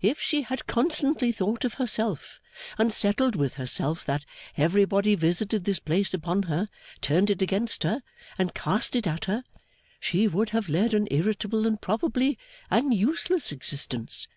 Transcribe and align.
'If 0.00 0.18
she 0.18 0.40
had 0.40 0.66
constantly 0.66 1.32
thought 1.32 1.66
of 1.66 1.74
herself, 1.74 2.40
and 2.78 2.90
settled 2.90 3.36
with 3.36 3.56
herself 3.56 4.06
that 4.06 4.24
everybody 4.56 5.14
visited 5.14 5.66
this 5.66 5.78
place 5.78 6.14
upon 6.14 6.44
her, 6.44 6.66
turned 7.02 7.28
it 7.28 7.42
against 7.42 7.82
her, 7.82 8.00
and 8.38 8.54
cast 8.54 8.96
it 8.96 9.06
at 9.06 9.26
her, 9.26 9.44
she 10.00 10.26
would 10.26 10.48
have 10.56 10.70
led 10.70 10.94
an 10.94 11.08
irritable 11.10 11.66
and 11.66 11.78
probably 11.78 12.38
an 12.70 12.90
useless 12.90 13.52
existence. 13.52 14.28